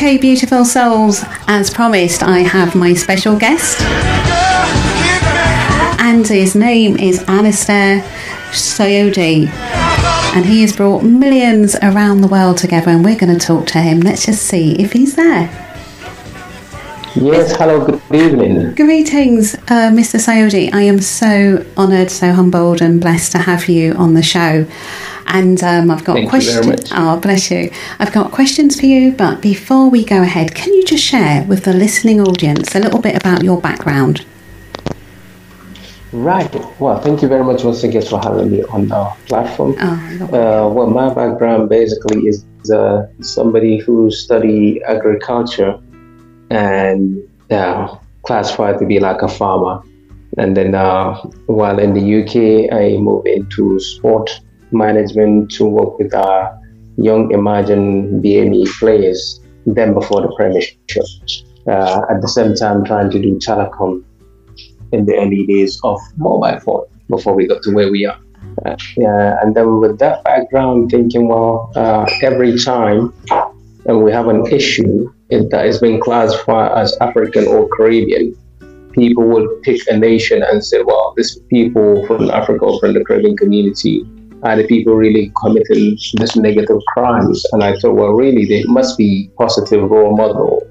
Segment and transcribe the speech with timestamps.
[0.00, 3.82] Okay, beautiful souls, as promised, I have my special guest.
[6.00, 8.00] And his name is Alistair
[8.50, 9.48] Soyode.
[10.34, 13.82] And he has brought millions around the world together, and we're going to talk to
[13.82, 14.00] him.
[14.00, 15.50] Let's just see if he's there.
[17.14, 18.74] Yes, hello, good evening.
[18.76, 20.18] Greetings, uh, Mr.
[20.18, 20.72] Sayodi.
[20.72, 24.66] I am so honoured, so humbled, and blessed to have you on the show.
[25.32, 26.56] And um, I've got questions.
[26.56, 26.90] you very much.
[26.92, 27.70] Oh, bless you.
[28.00, 31.64] I've got questions for you, but before we go ahead, can you just share with
[31.64, 34.24] the listening audience a little bit about your background?
[36.12, 36.52] Right.
[36.80, 39.76] Well, thank you very much once again for having me on our platform.
[39.80, 45.78] Oh, Uh, well, my background basically is uh, somebody who studied agriculture
[46.50, 49.80] and uh, classified to be like a farmer.
[50.38, 51.14] And then uh,
[51.46, 54.40] while in the UK, I moved into sport
[54.72, 56.58] management to work with our
[56.96, 60.76] young emerging BME players, then before the Premiership.
[61.66, 64.02] Uh, at the same time, trying to do telecom
[64.92, 68.18] in the early days of mobile phone before we got to where we are.
[68.64, 73.12] Uh, yeah, and then with that background, thinking, well, uh, every time
[73.86, 78.34] we have an issue that is being classified as African or Caribbean,
[78.92, 83.04] people will pick a nation and say, well, these people from Africa or from the
[83.04, 84.04] Caribbean community
[84.42, 87.44] are the people really committing this negative crimes.
[87.52, 90.62] And I thought, well, really, there must be positive role model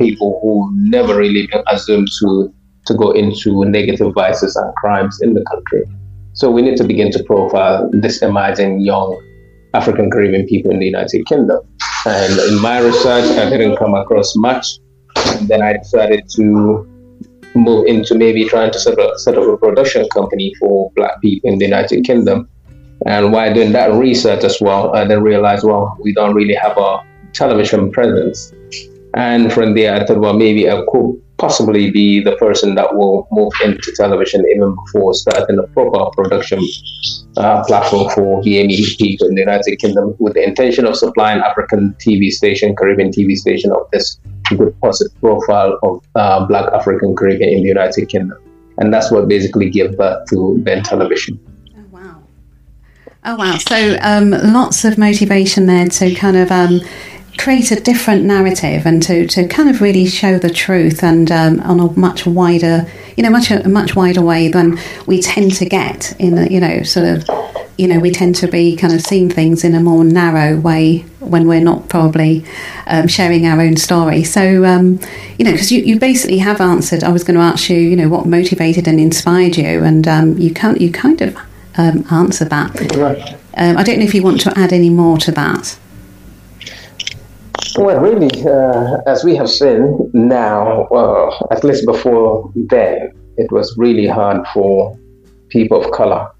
[0.00, 2.52] people who never really been assumed to
[2.86, 5.82] to go into negative vices and crimes in the country.
[6.34, 9.18] So we need to begin to profile this emerging young
[9.72, 11.60] African Caribbean people in the United Kingdom.
[12.04, 14.78] And in my research, I didn't come across much.
[15.16, 16.86] And then I decided to
[17.54, 21.50] move into maybe trying to set up, set up a production company for black people
[21.50, 22.48] in the United Kingdom.
[23.06, 26.76] And while doing that research as well, I then realized, well, we don't really have
[26.78, 28.52] a television presence.
[29.14, 33.28] And from there, I thought, well, maybe I could possibly be the person that will
[33.30, 36.60] move into television even before starting a proper production
[37.36, 41.94] uh, platform for BME people in the United Kingdom with the intention of supplying African
[41.98, 44.18] TV station, Caribbean TV station of this
[44.56, 48.38] good positive profile of uh, Black African Caribbean in the United Kingdom.
[48.78, 51.38] And that's what basically gave birth to Ben Television.
[53.26, 53.56] Oh wow!
[53.56, 56.80] So um, lots of motivation there to kind of um,
[57.38, 61.60] create a different narrative and to, to kind of really show the truth and um,
[61.60, 62.86] on a much wider,
[63.16, 66.60] you know, much a much wider way than we tend to get in, a, you
[66.60, 67.28] know, sort of,
[67.78, 70.98] you know, we tend to be kind of seeing things in a more narrow way
[71.20, 72.44] when we're not probably
[72.86, 74.22] um, sharing our own story.
[74.22, 75.00] So, um,
[75.38, 77.02] you know, because you, you basically have answered.
[77.02, 80.38] I was going to ask you, you know, what motivated and inspired you, and um,
[80.38, 81.36] you can't you kind of
[81.76, 82.74] um, answered that.
[82.96, 83.34] Right.
[83.56, 85.78] Um, I don't know if you want to add any more to that.
[87.76, 93.76] Well, really, uh, as we have seen now, uh, at least before then, it was
[93.76, 94.96] really hard for
[95.48, 96.30] people of color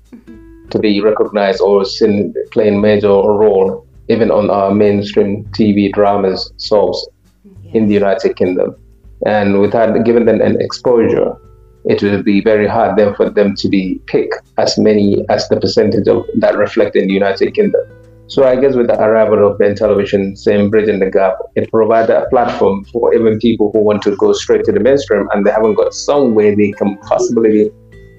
[0.71, 7.06] to be recognized or seen playing major role, even on our mainstream TV dramas, soaps
[7.72, 8.77] in the United Kingdom.
[9.27, 11.37] And without giving them an exposure,
[11.84, 15.61] it will be very hard then for them to be picked as many as the
[15.61, 17.83] percentage of that reflect in the United Kingdom.
[18.27, 22.17] So I guess with the arrival of Ben Television, same bridging the gap, it provided
[22.17, 25.50] a platform for even people who want to go straight to the mainstream and they
[25.50, 27.71] haven't got somewhere they can possibly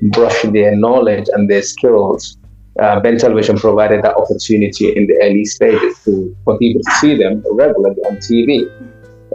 [0.03, 2.37] brush their knowledge and their skills.
[2.79, 7.17] Uh, ben Television provided that opportunity in the early stages to, for people to see
[7.17, 8.69] them regularly on TV.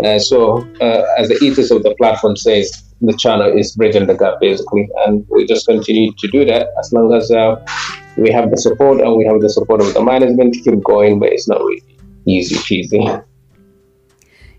[0.05, 4.15] Uh, so, uh, as the ethos of the platform says, the channel is bridging the
[4.15, 7.57] gap basically, and we just continue to do that as long as uh,
[8.17, 11.19] we have the support and we have the support of the management to keep going,
[11.19, 11.83] but it's not really
[12.27, 13.07] easy cheesy.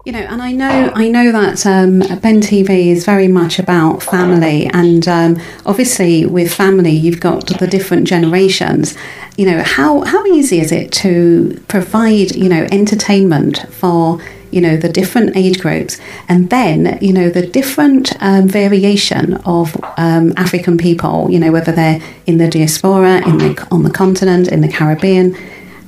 [0.05, 4.01] You know, and I know I know that um, Ben TV is very much about
[4.01, 8.97] family, and um, obviously with family, you've got the different generations.
[9.37, 14.19] You know, how how easy is it to provide you know entertainment for
[14.51, 19.75] you know the different age groups, and then you know the different um, variation of
[19.97, 21.29] um, African people.
[21.29, 25.35] You know, whether they're in the diaspora, in the on the continent, in the Caribbean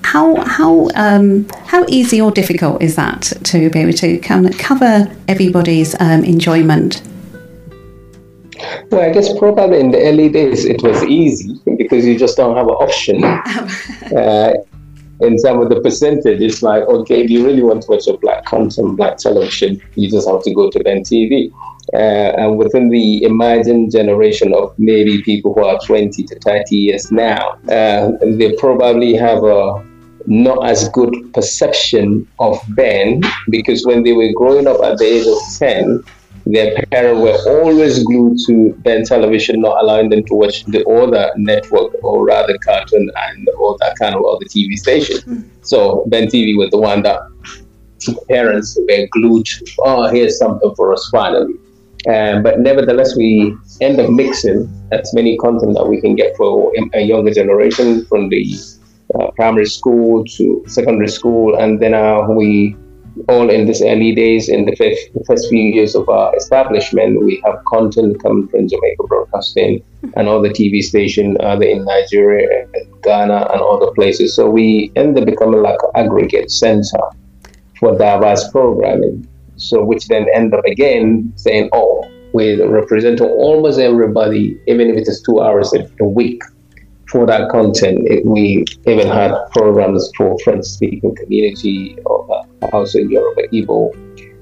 [0.03, 5.99] how how um, how easy or difficult is that to be able to cover everybody's
[5.99, 7.01] um, enjoyment?
[8.91, 12.55] Well, I guess probably in the early days it was easy because you just don't
[12.55, 13.23] have an option.
[14.15, 14.53] uh,
[15.19, 18.17] in terms of the percentage, it's like, okay, if you really want to watch a
[18.17, 21.51] black content, black television, you just have to go to Ben TV.
[21.93, 27.11] Uh, and within the emerging generation of maybe people who are 20 to 30 years
[27.11, 29.85] now, uh, they probably have a
[30.25, 35.27] not as good perception of Ben because when they were growing up at the age
[35.27, 36.03] of 10,
[36.45, 41.31] their parents were always glued to Ben television, not allowing them to watch the other
[41.37, 45.17] network or rather cartoon and all that kind of other TV station.
[45.17, 45.49] Mm.
[45.61, 47.21] So Ben TV was the one that
[48.27, 51.53] parents were glued to, oh, here's something for us finally.
[52.07, 56.73] Um, but nevertheless, we end up mixing as many content that we can get for
[56.93, 58.45] a younger generation from the
[59.15, 62.75] uh, primary school to secondary school, and then uh, we
[63.29, 67.23] all in these early days, in the first, the first few years of our establishment,
[67.23, 70.09] we have content coming from Jamaica Broadcasting mm-hmm.
[70.17, 74.35] and all the TV stations, either uh, in Nigeria, and Ghana, and other places.
[74.35, 77.03] So we end up becoming like an aggregate center
[77.79, 79.27] for diverse programming.
[79.55, 85.07] So which then end up again saying, oh, we're representing almost everybody, even if it
[85.07, 86.41] is two hours a week
[87.09, 87.99] for that content.
[88.05, 92.27] It, we even had programs for French speaking community, or,
[92.61, 93.91] uh, also Yoruba, Igbo,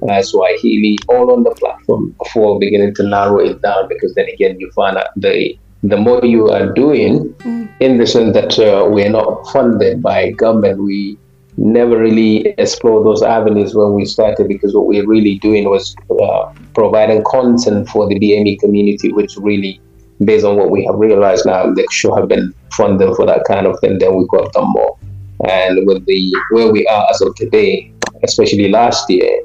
[0.09, 3.87] uh, Swahili, all on the platform before beginning to narrow it down.
[3.87, 7.67] Because then again, you find out the the more you are doing, mm.
[7.79, 11.17] in the sense that uh, we're not funded by government, we
[11.57, 15.95] never really explored those avenues when we started because what we are really doing was
[16.21, 19.81] uh, providing content for the BME community, which really
[20.25, 23.67] based on what we have realized now, they should have been funded for that kind
[23.67, 24.97] of thing, then we could have done more.
[25.47, 27.91] And with the where we are as of today,
[28.23, 29.41] especially last year,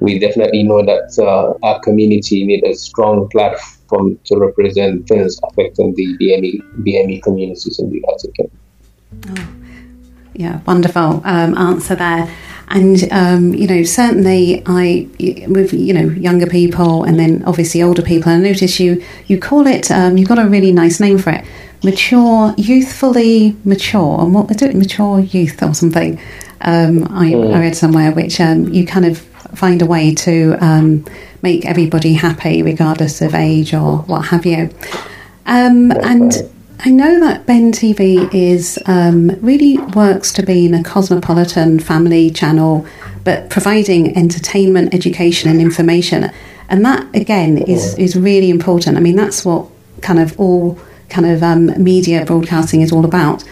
[0.00, 5.94] we definitely know that uh, our community need a strong platform to represent things affecting
[5.94, 8.58] the BME, BME communities in the United Kingdom.
[9.28, 9.61] Oh,
[10.34, 12.32] yeah, wonderful um, answer there.
[12.68, 15.06] And um, you know, certainly, I
[15.46, 18.32] with you know younger people and then obviously older people.
[18.32, 19.90] I notice you you call it.
[19.90, 21.44] Um, you've got a really nice name for it.
[21.84, 24.74] Mature, youthfully mature, and what is it?
[24.74, 26.18] Mature youth or something.
[26.62, 29.18] Um, I, I, read somewhere which um, you kind of
[29.54, 31.04] find a way to um,
[31.42, 34.70] make everybody happy, regardless of age or what have you.
[35.44, 36.32] Um, and
[36.84, 42.28] I know that Ben TV is um, really works to be in a cosmopolitan family
[42.28, 42.84] channel,
[43.22, 46.32] but providing entertainment, education, and information,
[46.68, 48.96] and that again is is really important.
[48.96, 49.68] I mean, that's what
[50.00, 50.76] kind of all
[51.08, 53.44] kind of um, media broadcasting is all about.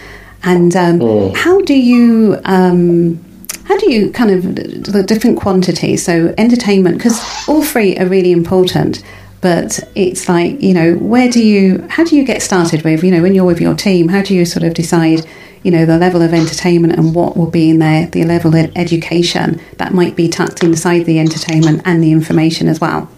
[0.43, 1.37] And um, mm.
[1.37, 3.25] how do you um,
[3.67, 4.57] how do you kind of
[4.93, 6.05] the different quantities?
[6.05, 9.05] So entertainment, because all three are really important
[9.41, 13.11] but it's like you know where do you how do you get started with you
[13.11, 15.27] know when you're with your team how do you sort of decide
[15.63, 18.71] you know the level of entertainment and what will be in there the level of
[18.77, 23.09] education that might be tucked inside the entertainment and the information as well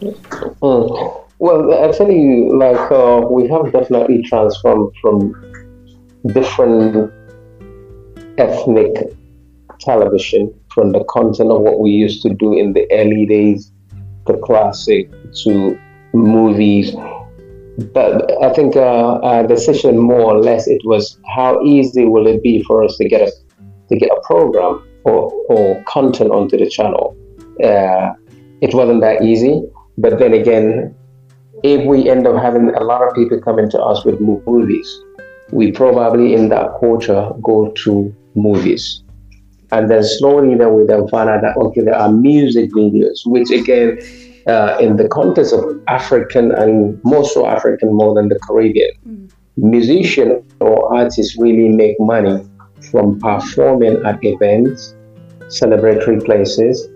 [0.00, 1.24] mm.
[1.38, 5.32] well actually like uh, we have definitely transformed from
[6.28, 7.12] different
[8.38, 8.92] ethnic
[9.80, 13.72] television from the content of what we used to do in the early days
[14.32, 15.10] the classic
[15.44, 15.78] to
[16.12, 16.94] movies.
[17.92, 22.42] But I think uh, our decision, more or less, it was how easy will it
[22.42, 23.32] be for us to get a
[23.88, 27.16] to get a program or, or content onto the channel.
[27.62, 28.12] Uh,
[28.60, 29.62] it wasn't that easy,
[29.98, 30.94] but then again,
[31.62, 34.88] if we end up having a lot of people coming to us with movies,
[35.50, 39.02] we probably in that quarter go to movies.
[39.72, 43.50] And then slowly then we then find out that okay, there are music videos, which
[43.50, 43.98] again
[44.46, 49.30] uh, in the context of African and more so African more than the Caribbean, mm.
[49.56, 52.44] musicians or artists really make money
[52.90, 54.94] from performing at events,
[55.48, 56.88] celebratory places,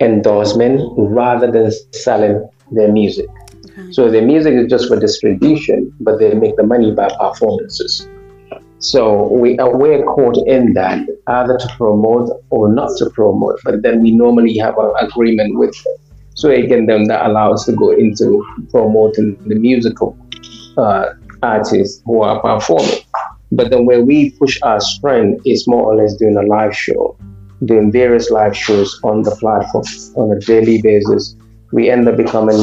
[0.00, 3.26] endorsement, rather than selling their music.
[3.70, 3.92] Okay.
[3.92, 8.06] So their music is just for distribution, but they make the money by performances.
[8.80, 13.82] So we are we're caught in that either to promote or not to promote, but
[13.82, 15.96] then we normally have an agreement with them
[16.40, 20.16] so again, then that allows us to go into promoting the musical
[20.78, 23.00] uh, artists who are performing.
[23.52, 27.14] But then where we push our strength is more or less doing a live show,
[27.66, 29.84] doing various live shows on the platform
[30.16, 31.36] on a daily basis.
[31.72, 32.56] We end up becoming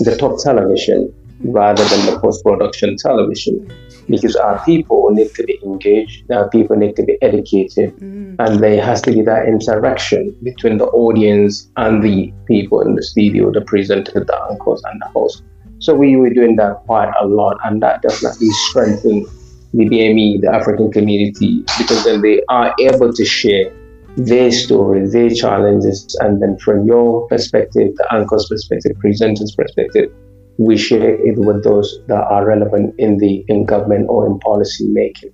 [0.00, 3.68] the top television rather than the post production television
[4.08, 8.36] because our people need to be engaged, our people need to be educated, mm.
[8.38, 13.02] and there has to be that interaction between the audience and the people in the
[13.02, 15.42] studio, the presenter, the anchors, and the host.
[15.78, 19.26] So we were doing that quite a lot, and that definitely strengthened
[19.74, 23.72] the BME, the African community, because then they are able to share
[24.16, 30.10] their story, their challenges, and then from your perspective, the anchor's perspective, presenter's perspective,
[30.58, 34.86] we share it with those that are relevant in the in government or in policy
[34.88, 35.30] making.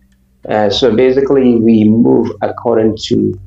[0.49, 3.39] Uh, so basically, we move according to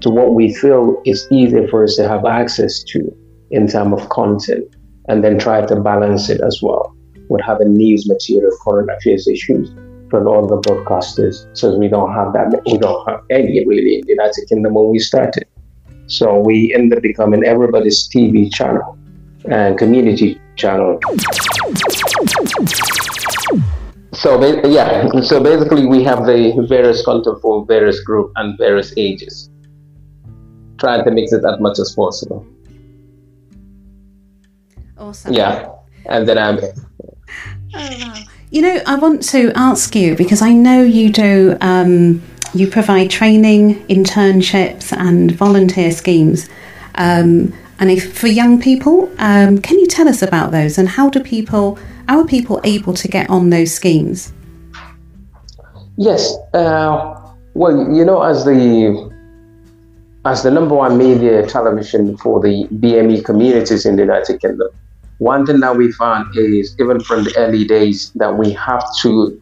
[0.00, 3.16] to what we feel is easier for us to have access to
[3.50, 4.64] in terms of content,
[5.08, 6.94] and then try to balance it as well
[7.28, 9.70] with having news material, current affairs issues
[10.10, 11.46] from all the broadcasters.
[11.56, 14.90] So we don't have that, we don't have any really in the United Kingdom when
[14.90, 15.46] we started.
[16.06, 18.98] So we end up becoming everybody's TV channel
[19.50, 20.98] and community channel.
[24.12, 29.50] So yeah, so basically we have the various content for various group and various ages,
[30.78, 32.46] trying to mix it as much as possible.
[34.96, 35.32] Awesome.
[35.32, 35.70] Yeah,
[36.06, 36.58] and then I'm.
[36.58, 36.70] Oh
[37.74, 38.14] wow!
[38.50, 41.56] You know, I want to ask you because I know you do.
[41.60, 42.22] Um,
[42.54, 46.48] you provide training, internships, and volunteer schemes.
[46.94, 51.10] Um, and if for young people, um, can you tell us about those and how
[51.10, 51.78] do people,
[52.08, 54.32] how are people able to get on those schemes?
[55.96, 57.20] Yes, uh,
[57.54, 59.12] well, you know, as the
[60.24, 64.68] as the number one media television for the BME communities in the United Kingdom,
[65.18, 69.40] one thing that we found is even from the early days that we have to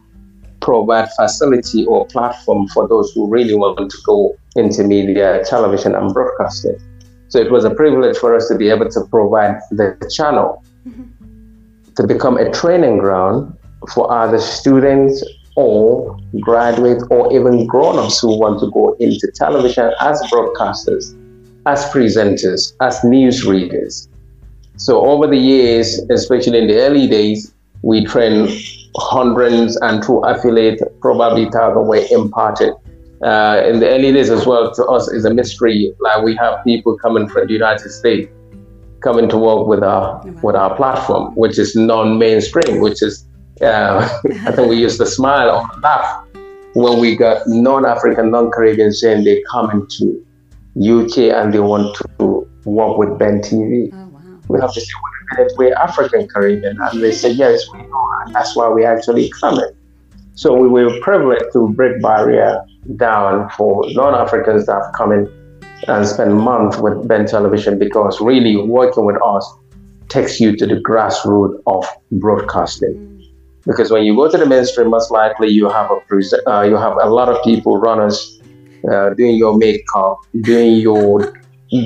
[0.59, 6.13] provide facility or platform for those who really want to go into media, television, and
[6.13, 6.77] broadcasting.
[7.33, 10.63] So it was a privilege for us to be able to provide the channel
[11.95, 13.57] to become a training ground
[13.91, 15.25] for other students
[15.55, 21.17] or graduates or even grown-ups who want to go into television as broadcasters,
[21.65, 24.07] as presenters, as news readers.
[24.77, 28.47] So over the years, especially in the early days, we trained
[28.97, 32.73] hundreds and through affiliate, probably thousands were imparted.
[33.23, 35.93] Uh, in the early days as well, to us is a mystery.
[35.99, 38.29] Like we have people coming from the United States
[39.01, 43.25] coming to work with our with our platform, which is non-mainstream, which is
[43.61, 44.07] uh,
[44.47, 46.25] I think we used to smile or laugh
[46.73, 50.25] when we got non-African, non-Caribbean saying they come into
[50.77, 53.89] UK and they want to work with Ben TV.
[53.93, 54.39] Oh, wow.
[54.49, 54.87] We have to say,
[55.37, 56.77] wait, we're African Caribbean.
[56.81, 58.09] And they said, yes, we know.
[58.25, 59.69] And that's why we actually coming.
[60.35, 62.63] So we were privileged to break barrier
[62.95, 65.29] down for non-Africans that have come in
[65.87, 69.45] and spend months with Ben Television because really working with us
[70.09, 73.09] takes you to the grassroots of broadcasting.
[73.65, 76.97] Because when you go to the mainstream, most likely you have a uh, you have
[77.01, 78.41] a lot of people, runners,
[78.91, 81.33] uh, doing your makeup, doing your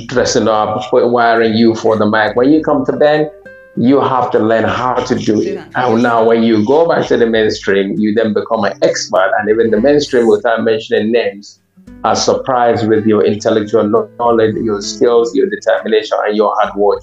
[0.08, 2.36] dressing up, wiring you for the mic.
[2.36, 3.30] When you come to Ben,
[3.78, 5.58] you have to learn how to do it.
[5.76, 9.50] And now, when you go back to the mainstream, you then become an expert, and
[9.50, 11.60] even the mainstream, without mentioning names,
[12.04, 17.02] are surprised with your intellectual knowledge, your skills, your determination, and your hard work.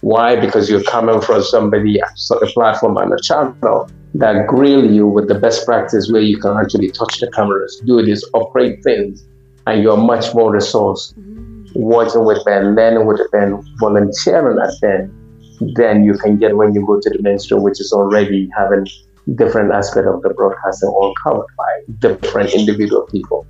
[0.00, 0.36] Why?
[0.36, 5.34] Because you're coming from somebody, a platform and a channel that grill you with the
[5.34, 9.26] best practice where you can actually touch the cameras, do this, operate things,
[9.66, 11.14] and you're much more resourced.
[11.14, 11.44] Mm-hmm.
[11.74, 15.27] Working with them, learning with them, volunteering at them,
[15.60, 18.86] than you can get when you go to the mainstream, which is already having
[19.34, 23.46] different aspect of the broadcasting all covered by different individual people.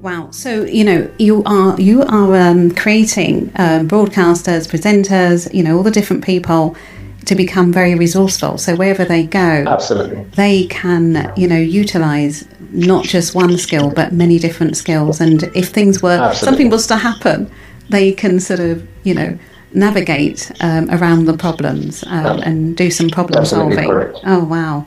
[0.00, 0.30] Wow!
[0.32, 5.82] So you know you are you are um, creating uh, broadcasters, presenters, you know all
[5.82, 6.76] the different people
[7.24, 8.58] to become very resourceful.
[8.58, 14.12] So wherever they go, absolutely, they can you know utilize not just one skill but
[14.12, 15.22] many different skills.
[15.22, 16.44] And if things were absolutely.
[16.44, 17.50] something was to happen,
[17.88, 19.38] they can sort of you know
[19.74, 23.90] navigate um, around the problems um, and do some problem solving.
[24.24, 24.86] Oh wow!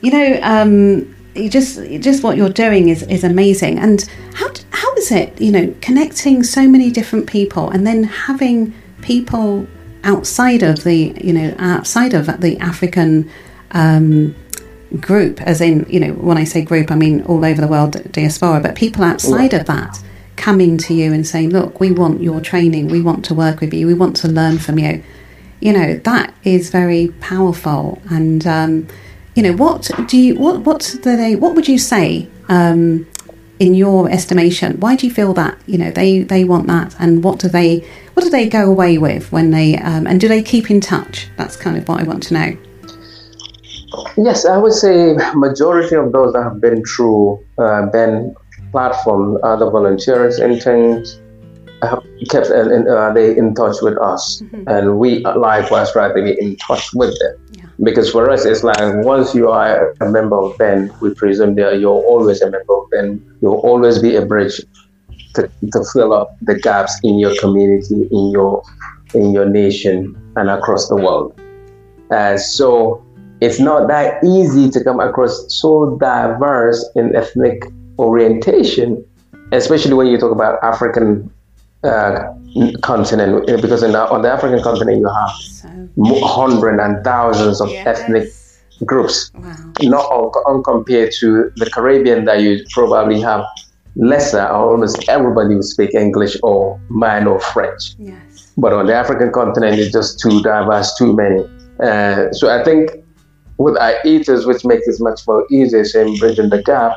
[0.00, 3.78] You know, um, you just just what you're doing is is amazing.
[3.78, 4.02] And
[4.34, 5.40] how how is it?
[5.40, 9.66] You know, connecting so many different people and then having people
[10.04, 13.30] outside of the you know outside of the African.
[13.72, 14.34] Um,
[15.00, 18.00] group as in you know when i say group i mean all over the world
[18.12, 20.00] diaspora but people outside of that
[20.36, 22.88] coming to you and saying, "Look, we want your training.
[22.88, 23.86] We want to work with you.
[23.86, 25.02] We want to learn from you."
[25.60, 28.00] You know that is very powerful.
[28.10, 28.88] And um,
[29.34, 33.06] you know what do you what what do they what would you say um,
[33.58, 34.78] in your estimation?
[34.80, 37.86] Why do you feel that you know they they want that, and what do they
[38.14, 41.28] what do they go away with when they um, and do they keep in touch?
[41.36, 42.56] That's kind of what I want to know.
[44.16, 48.34] Yes, I would say majority of those that have been through uh, Ben
[48.76, 51.18] platform, other volunteers, interns,
[51.80, 54.68] have kept in, in, uh, they in touch with us, mm-hmm.
[54.68, 57.34] and we likewise try to be in touch with them.
[57.52, 57.64] Yeah.
[57.82, 58.76] Because for us, it's like
[59.12, 62.90] once you are a member of Ben, we presume that you're always a member of
[62.90, 63.08] Ben.
[63.40, 64.60] You'll always be a bridge
[65.36, 68.62] to, to fill up the gaps in your community, in your
[69.14, 69.98] in your nation,
[70.36, 71.40] and across the world.
[72.10, 73.02] Uh, so
[73.40, 77.62] it's not that easy to come across so diverse in ethnic
[77.98, 79.04] orientation,
[79.52, 81.30] especially when you talk about African
[81.84, 82.32] uh,
[82.82, 87.86] continent, because the, on the African continent you have so, hundreds and thousands of yes.
[87.86, 88.28] ethnic
[88.84, 89.56] groups, wow.
[89.82, 93.44] not on, compared to the Caribbean that you probably have
[93.96, 97.94] lesser, or almost everybody will speak English or Mano or French.
[97.98, 98.52] Yes.
[98.58, 101.44] But on the African continent, it's just too diverse, too many.
[101.80, 102.90] Uh, so I think
[103.58, 106.92] with our eaters, which makes it much more easier in bridging the gap,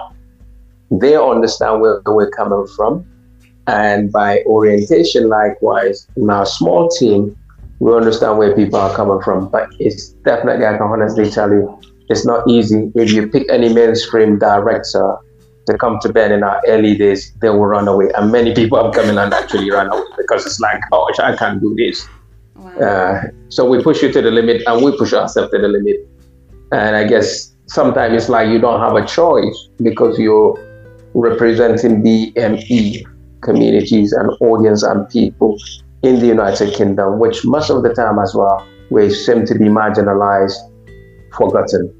[0.91, 3.05] they understand where we're coming from.
[3.67, 7.37] And by orientation, likewise, in our small team,
[7.79, 9.49] we understand where people are coming from.
[9.49, 11.79] But it's definitely, I can honestly tell you,
[12.09, 12.91] it's not easy.
[12.95, 15.17] If you pick any mainstream director
[15.67, 18.09] to come to Ben in our early days, they will run away.
[18.17, 21.35] And many people have come in and actually run away because it's like, oh, I
[21.35, 22.07] can't do this.
[22.55, 22.71] Wow.
[22.79, 25.97] Uh, so we push you to the limit and we push ourselves to the limit.
[26.71, 30.57] And I guess sometimes it's like you don't have a choice because you're
[31.13, 33.03] representing BME
[33.41, 35.57] communities and audience and people
[36.03, 39.65] in the United Kingdom, which most of the time as well, we seem to be
[39.65, 40.57] marginalized,
[41.35, 41.93] forgotten.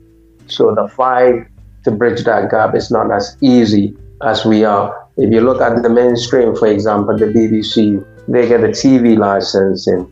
[0.48, 1.48] So the fight
[1.84, 5.08] to bridge that gap is not as easy as we are.
[5.18, 10.12] If you look at the mainstream, for example, the BBC, they get a TV licensing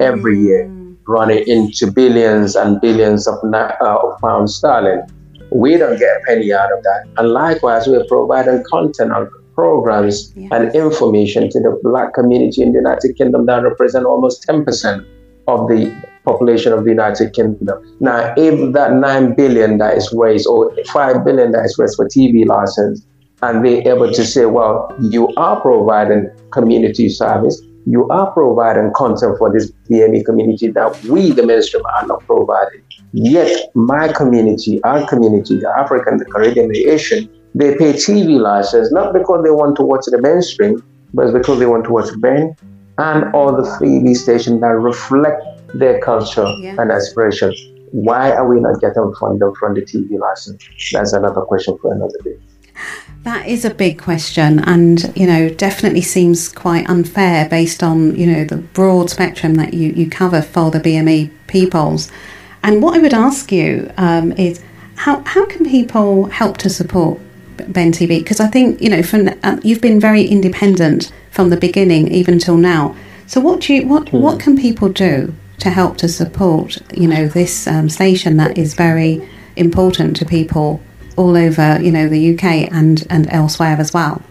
[0.00, 0.46] every mm-hmm.
[0.46, 5.02] year, running into billions and billions of, uh, of pounds sterling.
[5.50, 7.06] We don't get a penny out of that.
[7.16, 12.78] And likewise, we're providing content on programs and information to the black community in the
[12.78, 15.04] United Kingdom that represent almost 10%
[15.48, 15.92] of the
[16.24, 17.96] population of the United Kingdom.
[18.00, 22.06] Now, if that 9 billion that is raised or 5 billion that is raised for
[22.06, 23.04] TV license,
[23.42, 29.38] and they're able to say, well, you are providing community service, you are providing content
[29.38, 32.82] for this BME community that we, the mainstream, are not providing.
[33.12, 38.92] Yet, my community, our community, the African, the Caribbean, the Asian, they pay TV license
[38.92, 40.82] not because they want to watch the mainstream,
[41.14, 42.54] but because they want to watch Ben
[42.98, 45.42] and all the TV stations that reflect
[45.74, 46.74] their culture yeah.
[46.78, 47.56] and aspirations.
[47.92, 50.62] Why are we not getting funded from the TV license?
[50.92, 52.36] That's another question for another day.
[53.24, 58.26] That is a big question, and you know, definitely seems quite unfair based on you
[58.26, 62.10] know the broad spectrum that you, you cover for the BME peoples.
[62.62, 64.62] And what I would ask you um, is,
[64.94, 67.20] how how can people help to support
[67.56, 68.20] Ben TV?
[68.20, 72.38] Because I think you know, from uh, you've been very independent from the beginning, even
[72.38, 72.96] till now.
[73.26, 74.20] So, what do you what hmm.
[74.20, 78.74] what can people do to help to support you know this um, station that is
[78.74, 80.80] very important to people
[81.18, 84.22] all over, you know, the UK and, and elsewhere as well?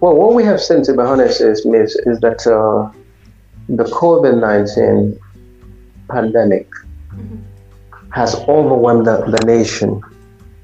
[0.00, 2.90] Well, what we have seen, to be honest, is, Miss, is that uh,
[3.68, 5.18] the COVID 19
[6.10, 6.68] pandemic
[7.14, 7.36] mm-hmm.
[8.10, 10.02] has overwhelmed the, the, nation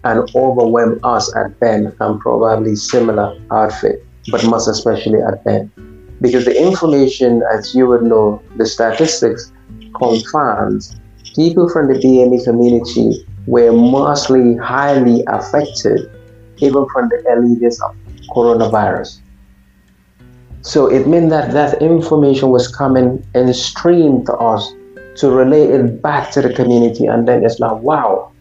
[0.05, 5.71] and overwhelmed us at Ben and probably similar outfit, but most especially at Ben.
[6.21, 9.53] Because the information, as you would know, the statistics
[9.95, 10.97] confirms
[11.37, 16.01] people from the BME community were mostly highly affected
[16.59, 17.97] even from the early days of
[18.29, 19.21] coronavirus.
[20.61, 24.71] So it meant that that information was coming in stream to us
[25.17, 27.07] to relay it back to the community.
[27.07, 28.33] And then it's like, wow,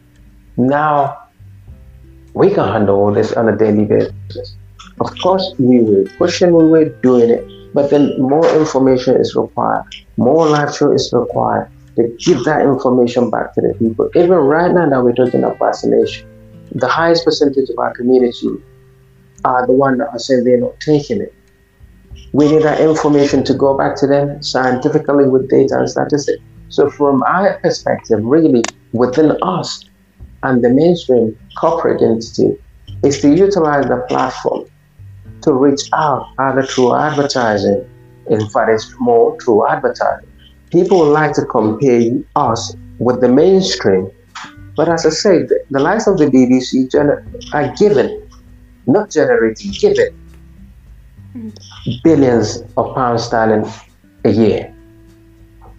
[0.57, 1.17] now
[2.33, 4.57] we can handle all this on a daily basis.
[4.99, 9.85] Of course, we were pushing, we were doing it, but then more information is required,
[10.17, 14.09] more live show is required, to give that information back to the people.
[14.15, 16.29] Even right now that we're talking about vaccination,
[16.71, 18.49] the highest percentage of our community
[19.43, 21.33] are the ones that are saying they're not taking it.
[22.33, 26.41] We need that information to go back to them scientifically with data and statistics.
[26.69, 29.85] So, from our perspective, really within us
[30.43, 32.57] and the mainstream corporate entity,
[33.03, 34.65] is to utilize the platform
[35.41, 37.89] to reach out either through advertising,
[38.29, 40.29] in fact, it's more through advertising
[40.71, 44.09] people like to compare us with the mainstream.
[44.75, 48.27] But as I said, the likes of the BBC gener- are given,
[48.85, 50.15] not generating, given
[52.03, 53.69] billions of pounds sterling
[54.25, 54.73] a year.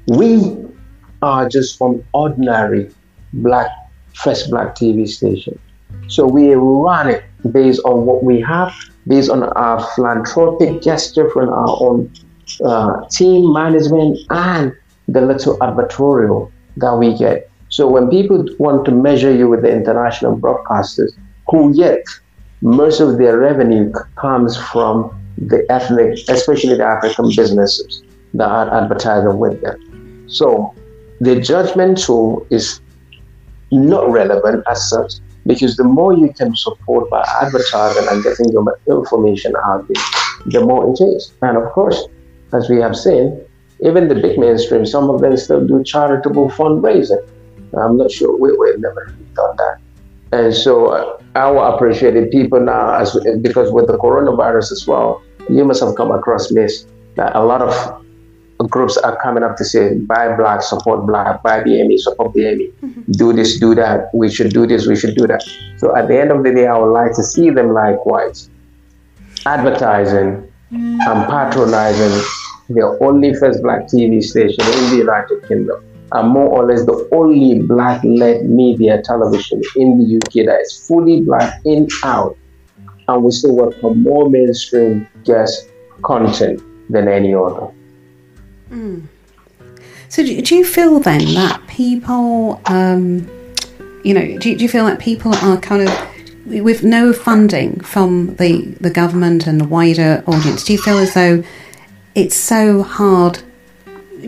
[0.06, 0.56] We
[1.22, 2.90] are just from ordinary
[3.32, 3.70] black,
[4.14, 5.58] first black TV station.
[6.08, 8.74] So we run it based on what we have,
[9.06, 12.12] based on our philanthropic gesture from our own
[12.64, 14.72] uh, team management and
[15.08, 17.50] the little advertorial that we get.
[17.70, 21.10] So when people want to measure you with the international broadcasters,
[21.50, 22.02] who yet
[22.60, 28.02] most of their revenue comes from the ethnic, especially the African businesses
[28.34, 30.28] that are advertising with them.
[30.28, 30.74] So
[31.20, 32.80] the judgment tool is
[33.70, 35.14] not relevant as such
[35.46, 40.04] because the more you can support by advertising and getting your information out there,
[40.46, 41.32] the more it is.
[41.42, 42.06] And of course,
[42.52, 43.40] as we have seen,
[43.80, 47.22] even the big mainstream, some of them still do charitable fundraising.
[47.78, 49.78] I'm not sure we, we've never really done that.
[50.32, 55.22] And so I uh, our appreciated people now, as because with the coronavirus as well,
[55.48, 58.04] you must have come across this that a lot of
[58.70, 63.12] groups are coming up to say, buy black, support black, buy BME, support BME, mm-hmm.
[63.12, 65.42] do this, do that, we should do this, we should do that.
[65.76, 68.50] So at the end of the day, I would like to see them likewise
[69.46, 72.22] advertising and patronizing
[72.68, 77.08] the only first black TV station in the United Kingdom and more or less the
[77.12, 82.36] only black led media television in the UK that is fully black in out.
[83.08, 85.68] And we still work for more mainstream guest
[86.02, 87.72] content than any other.
[88.70, 89.06] Mm.
[90.08, 93.28] So, do, do, you feel then that people, um,
[94.04, 96.08] you know, do, do you feel that people are kind of
[96.48, 101.14] with no funding from the, the government and the wider audience, do you feel as
[101.14, 101.44] though
[102.14, 103.42] it's so hard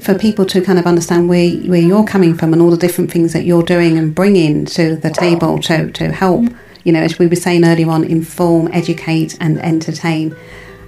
[0.01, 3.11] for people to kind of understand where where you're coming from and all the different
[3.11, 6.45] things that you're doing and bringing to the table to to help,
[6.85, 10.37] you know, as we were saying earlier on, inform, educate, and entertain.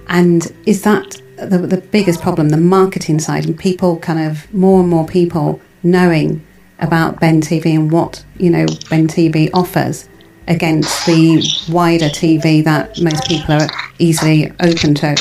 [0.07, 4.79] And is that the, the biggest problem, the marketing side, and people kind of more
[4.79, 6.45] and more people knowing
[6.79, 10.07] about Ben TV and what you know Ben TV offers
[10.47, 13.67] against the wider TV that most people are
[13.99, 15.15] easily open to,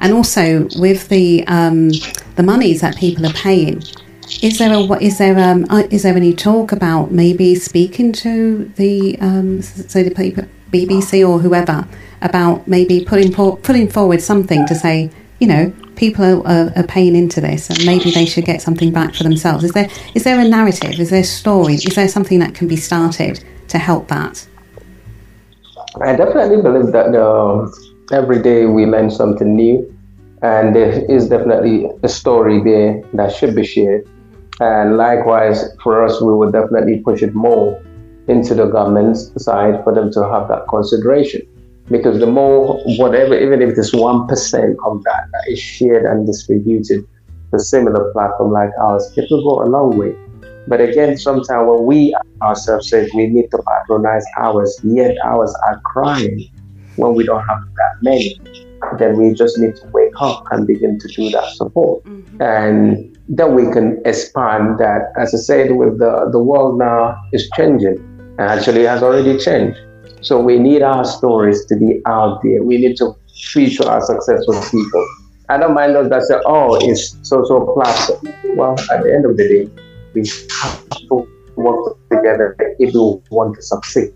[0.00, 1.90] and also with the um,
[2.36, 3.82] the monies that people are paying.
[4.42, 8.64] Is there a is there um, uh, is there any talk about maybe speaking to
[8.76, 11.86] the um, say the BBC or whoever
[12.22, 17.40] about maybe putting putting forward something to say you know, people are, are, paying into
[17.40, 19.64] this, and maybe they should get something back for themselves.
[19.64, 20.98] Is there is there a narrative?
[20.98, 21.74] Is there a story?
[21.74, 24.46] Is there something that can be started to help that?
[26.02, 27.68] I definitely believe that uh,
[28.12, 29.92] every day we learn something new,
[30.42, 34.06] and there is definitely a story there that should be shared.
[34.60, 37.82] And likewise, for us, we will definitely push it more
[38.28, 41.42] into the government's side for them to have that consideration
[41.90, 46.26] because the more whatever even if it is 1% of that that is shared and
[46.26, 47.06] distributed
[47.52, 50.16] to similar platform like ours it will go a long way
[50.66, 55.80] but again sometimes when we ourselves say we need to patronize ours yet ours are
[55.84, 56.48] crying
[56.96, 58.40] when we don't have that many
[58.98, 62.42] then we just need to wake up and begin to do that support mm-hmm.
[62.42, 67.48] and then we can expand that as i said with the the world now is
[67.56, 67.98] changing
[68.38, 69.78] and actually has already changed
[70.26, 72.62] so we need our stories to be out there.
[72.62, 73.14] We need to
[73.52, 75.06] feature our successful people.
[75.48, 78.18] I don't mind those that say, oh, it's so so plastic.
[78.56, 79.70] Well, at the end of the day,
[80.16, 80.24] we
[80.62, 84.12] have to work together if you want to succeed.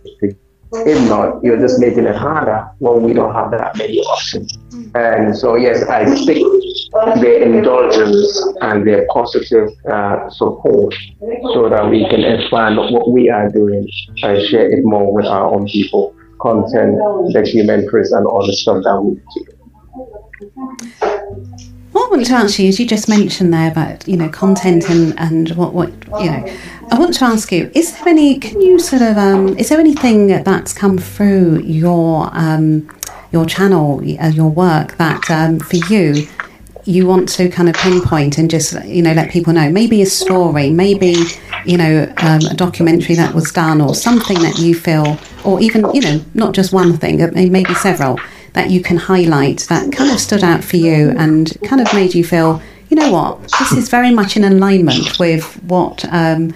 [0.73, 4.57] If not, you're just making it harder when we don't have that many options.
[4.95, 6.25] And so, yes, I think
[7.21, 10.95] their indulgence and their positive uh, support
[11.55, 13.85] so that we can expand what we are doing
[14.23, 16.95] and share it more with our own people, content,
[17.35, 19.45] documentaries, and all the stuff that we do.
[21.93, 24.89] What I want to ask you is you just mentioned there about you know content
[24.89, 25.91] and, and what what
[26.23, 26.57] you know.
[26.91, 28.39] I want to ask you: Is there any?
[28.39, 32.89] Can you sort of um, is there anything that's come through your um,
[33.33, 36.29] your channel, uh, your work that um, for you
[36.85, 40.07] you want to kind of pinpoint and just you know let people know maybe a
[40.07, 41.15] story maybe
[41.67, 45.85] you know um, a documentary that was done or something that you feel or even
[45.95, 48.19] you know not just one thing maybe several
[48.55, 52.15] that you can highlight that kind of stood out for you and kind of made
[52.15, 56.53] you feel you know what this is very much in alignment with what um,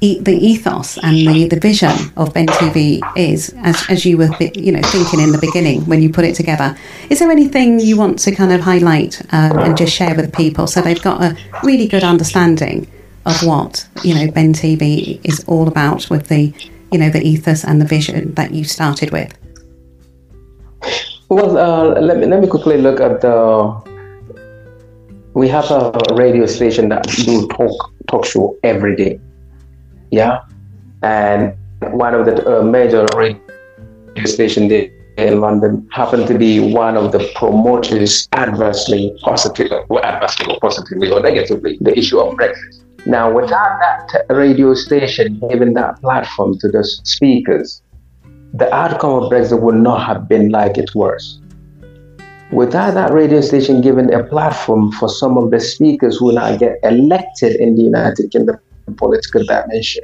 [0.00, 4.30] e- the ethos and the, the vision of Ben TV is, as, as you were
[4.54, 6.76] you know thinking in the beginning when you put it together.
[7.08, 10.66] Is there anything you want to kind of highlight um, and just share with people
[10.66, 12.86] so they've got a really good understanding
[13.26, 16.52] of what you know Ben TV is all about with the
[16.90, 19.36] you know the ethos and the vision that you started with?
[21.30, 23.88] Well, uh, let me let me quickly look at the.
[25.32, 29.20] We have a radio station that do talk talk show every day
[30.10, 30.42] yeah,
[31.02, 31.54] and
[31.92, 33.40] one of the uh, major radio
[34.24, 40.46] stations there in London happened to be one of the promoters adversely, positively, well, adversely
[40.52, 42.82] or positively or negatively, the issue of Brexit.
[43.06, 47.82] Now, without that radio station giving that platform to the speakers,
[48.54, 51.40] the outcome of Brexit would not have been like it was.
[52.52, 56.78] Without that radio station giving a platform for some of the speakers who now get
[56.82, 58.58] elected in the United Kingdom
[58.96, 60.02] political dimension,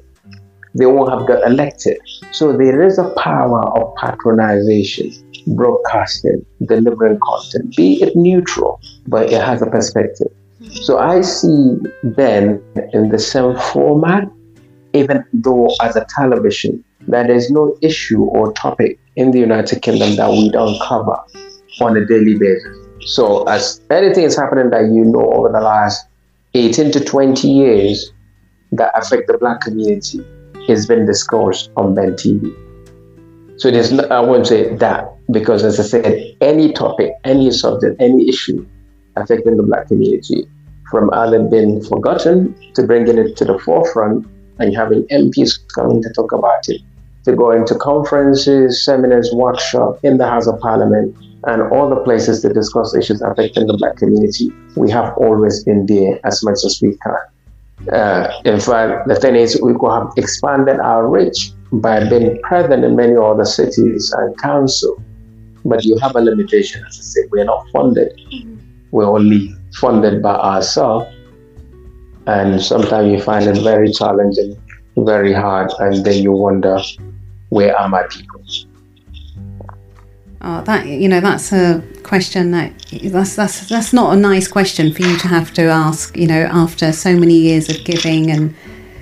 [0.74, 1.98] they won't have got elected.
[2.30, 5.12] So there is a power of patronization,
[5.56, 10.28] broadcasting, delivering content, be it neutral, but it has a perspective.
[10.82, 14.30] So I see then in the same format,
[14.92, 20.16] even though as a television, that there's no issue or topic in the United Kingdom
[20.16, 21.16] that we don't cover
[21.80, 22.86] on a daily basis.
[23.00, 26.06] So as anything is happening that you know over the last
[26.54, 28.12] 18 to 20 years
[28.72, 30.24] that affect the black community
[30.66, 32.54] has been discussed on Ben TV.
[33.58, 38.28] So there's I won't say that because as I said, any topic, any subject, any
[38.28, 38.66] issue
[39.16, 40.46] affecting the black community
[40.90, 44.26] from either being forgotten to bringing it to the forefront
[44.58, 46.80] and having MPs coming to talk about it,
[47.26, 52.40] to going to conferences, seminars, workshops in the House of Parliament, and all the places
[52.42, 54.50] to discuss issues affecting the black community.
[54.76, 57.92] We have always been there as much as we can.
[57.92, 62.84] Uh, in fact, the thing is, we could have expanded our reach by being present
[62.84, 65.02] in many other cities and council.
[65.64, 68.18] But you have a limitation, as I said, we're not funded.
[68.92, 71.12] We're only funded by ourselves.
[72.28, 74.56] And sometimes you find it very challenging,
[74.96, 76.78] very hard, and then you wonder,
[77.48, 78.42] where are my people?
[80.42, 82.72] Oh, that you know, that's a question that
[83.04, 86.16] that's that's that's not a nice question for you to have to ask.
[86.16, 88.54] You know, after so many years of giving and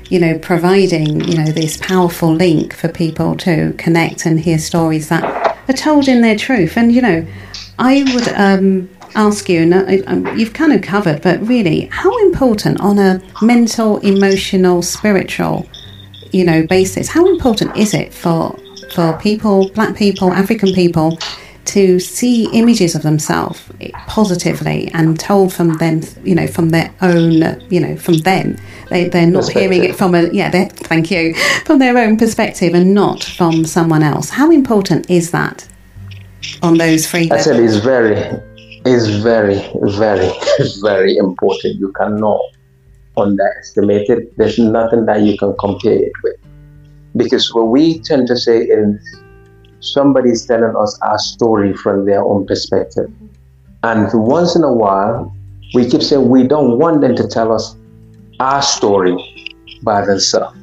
[0.09, 5.09] you know providing you know this powerful link for people to connect and hear stories
[5.09, 5.25] that
[5.69, 6.77] are told in their truth.
[6.77, 7.27] And you know,
[7.79, 12.81] I would um, ask you, and um, you've kind of covered, but really, how important
[12.81, 15.69] on a mental, emotional, spiritual,
[16.35, 18.59] you know, basis, how important is it for
[18.93, 21.19] for people, black people, African people,
[21.65, 23.63] to see images of themselves
[24.07, 28.57] positively and told from them, you know, from their own, you know, from them.
[28.91, 32.95] They, they're not hearing it from a, yeah, thank you, from their own perspective and
[32.95, 34.29] not from someone else.
[34.29, 35.67] How important is that
[36.63, 38.19] on those three I said it's very,
[38.85, 39.61] it's very,
[39.97, 40.31] very,
[40.83, 41.77] very important.
[41.77, 42.41] You cannot
[43.17, 44.37] underestimate it.
[44.37, 46.37] There's nothing that you can compare it with.
[47.17, 49.21] Because what we tend to say is
[49.81, 53.11] somebody's telling us our story from their own perspective.
[53.83, 55.35] And once in a while,
[55.75, 57.77] we keep saying we don't want them to tell us
[58.41, 59.17] our story
[59.83, 60.59] by themselves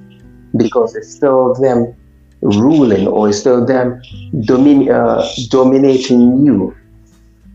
[0.57, 1.95] because it's still them
[2.41, 4.01] ruling or it's still them
[4.33, 6.75] domin- uh, dominating you.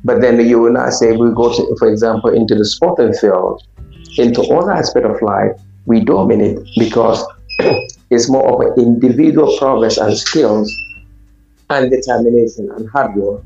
[0.04, 3.66] But then you will not say we go to, for example, into the sporting field,
[4.18, 5.52] into all aspect of life,
[5.86, 7.24] we dominate because
[8.10, 10.72] it's more of an individual progress and skills
[11.70, 13.42] and determination and hard work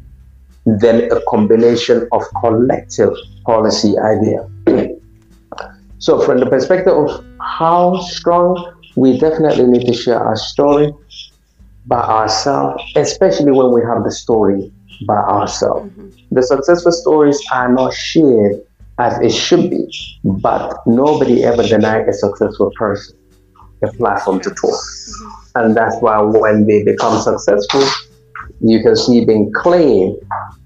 [0.66, 3.12] than a combination of collective
[3.44, 4.48] policy idea.
[5.98, 10.92] so from the perspective of how strong, we definitely need to share our story
[11.87, 14.72] by ourselves, especially when we have the story
[15.06, 15.90] by ourselves.
[15.90, 16.35] Mm-hmm.
[16.35, 18.61] The successful stories are not shared
[19.00, 19.86] as it should be,
[20.24, 23.16] but nobody ever denied a successful person
[23.82, 24.74] a platform to talk.
[24.74, 25.30] Mm-hmm.
[25.56, 27.84] And that's why when they become successful,
[28.60, 30.16] you can see being claimed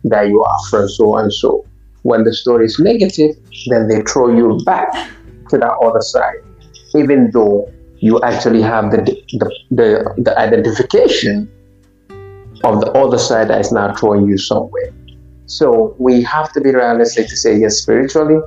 [0.05, 1.65] that you are from so and so.
[2.03, 3.37] When the story is negative,
[3.69, 4.93] then they throw you back
[5.49, 6.37] to that other side,
[6.95, 11.51] even though you actually have the, the, the, the identification
[12.63, 14.93] of the other side that is now throwing you somewhere.
[15.47, 18.41] So we have to be realistic to say, yes, spiritually,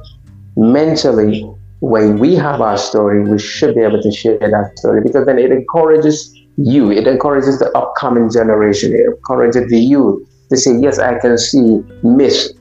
[0.55, 1.43] mentally,
[1.79, 5.37] when we have our story, we should be able to share that story because then
[5.37, 10.97] it encourages you, it encourages the upcoming generation, it encourages the youth to say, Yes,
[10.97, 12.53] I can see Miss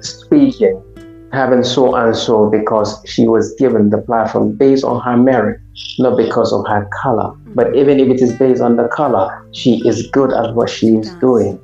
[0.00, 0.82] speaking,
[1.32, 5.60] having so and so because she was given the platform based on her merit,
[6.00, 7.32] not because of her color.
[7.54, 10.88] But even if it is based on the color, she is good at what she
[10.88, 11.60] is doing.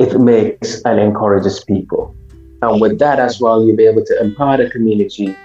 [0.00, 2.16] It makes and encourages people.
[2.62, 5.36] And with that as well, you'll be able to empower the community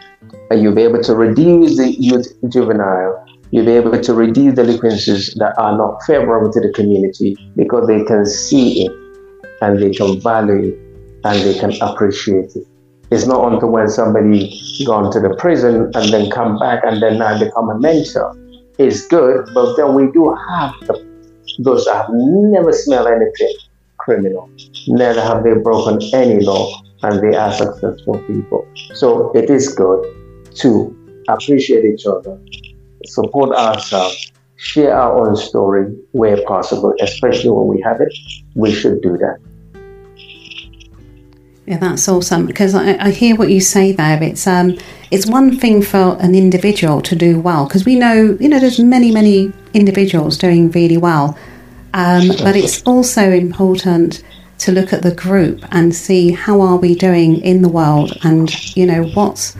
[0.49, 3.25] and you'll be able to reduce the youth juvenile.
[3.51, 8.05] You'll be able to reduce delinquencies that are not favorable to the community because they
[8.05, 8.91] can see it
[9.61, 10.79] and they can value it
[11.25, 12.65] and they can appreciate it.
[13.11, 17.19] It's not until when somebody gone to the prison and then come back and then
[17.19, 18.33] now become a mentor.
[18.79, 21.05] It's good, but then we do have the,
[21.59, 23.53] those that have never smelled anything
[24.05, 24.49] criminal,
[24.87, 28.65] never have they broken any law, and they are successful people.
[28.93, 30.01] So it is good
[30.61, 30.95] to
[31.27, 32.39] appreciate each other,
[33.05, 38.13] support ourselves, share our own story where possible, especially when we have it.
[38.53, 39.37] We should do that.
[41.65, 44.21] Yeah, that's awesome because I, I, hear what you say there.
[44.21, 44.77] It's um,
[45.09, 48.79] it's one thing for an individual to do well because we know you know there's
[48.79, 51.35] many many individuals doing really well,
[51.95, 54.21] um, but it's also important
[54.57, 58.75] to look at the group and see how are we doing in the world and
[58.75, 59.55] you know what's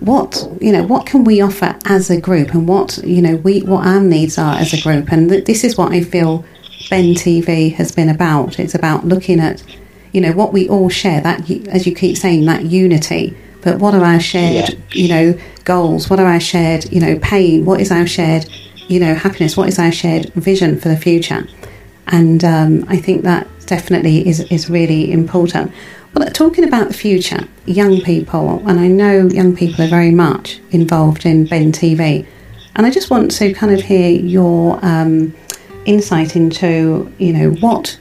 [0.00, 3.60] what you know what can we offer as a group and what you know we
[3.60, 5.12] what our needs are as a group.
[5.12, 6.42] And th- this is what I feel
[6.88, 8.58] Ben TV has been about.
[8.58, 9.62] It's about looking at
[10.12, 13.36] you know what we all share that as you keep saying that unity.
[13.60, 14.78] But what are our shared yeah.
[14.92, 16.08] you know goals?
[16.08, 17.66] What are our shared you know pain?
[17.66, 18.48] What is our shared
[18.88, 19.54] you know happiness?
[19.54, 21.46] What is our shared vision for the future
[22.14, 25.72] and um, I think that definitely is, is really important.
[26.14, 30.60] Well, talking about the future, young people, and I know young people are very much
[30.70, 32.24] involved in Ben TV,
[32.76, 35.34] and I just want to kind of hear your um,
[35.86, 37.98] insight into, you know, what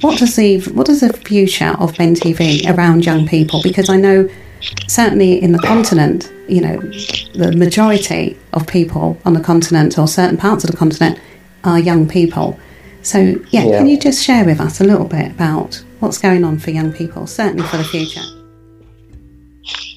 [0.00, 3.62] what does the what does the future of Ben TV around young people?
[3.62, 4.28] Because I know
[4.88, 6.78] certainly in the continent, you know,
[7.34, 11.20] the majority of people on the continent or certain parts of the continent
[11.62, 12.58] are young people.
[13.02, 13.18] So,
[13.50, 16.58] yeah, yeah, can you just share with us a little bit about what's going on
[16.58, 18.22] for young people, certainly for the future?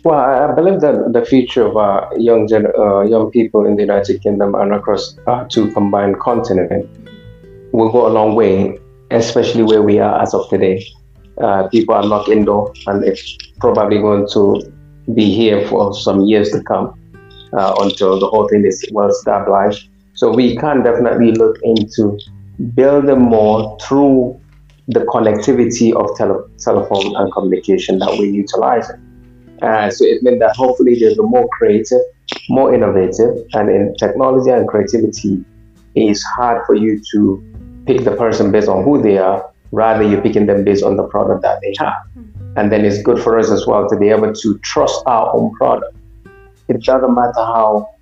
[0.04, 4.22] Well, I believe that the future of uh, young uh, young people in the United
[4.22, 6.88] Kingdom and across our two combined continents
[7.72, 8.80] will go a long way,
[9.12, 10.86] especially where we are as of today.
[11.42, 14.72] Uh, people are locked indoor, and it's probably going to
[15.14, 17.00] be here for some years to come
[17.54, 19.90] uh, until the whole thing is well stabilized.
[20.14, 22.18] So we can definitely look into
[22.74, 24.40] build them more through
[24.88, 29.02] the connectivity of tele- telephone and communication that we're utilizing.
[29.62, 32.02] Uh, so it means that hopefully they're more creative,
[32.50, 35.44] more innovative, and in technology and creativity,
[35.96, 37.44] it's hard for you to
[37.86, 41.04] pick the person based on who they are, rather you're picking them based on the
[41.04, 41.96] product that they have.
[42.14, 42.58] Hmm.
[42.58, 45.54] And then it's good for us as well to be able to trust our own
[45.56, 45.96] product.
[46.68, 47.95] It doesn't matter how